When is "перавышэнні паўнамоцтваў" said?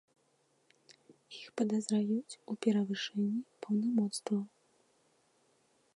2.67-4.43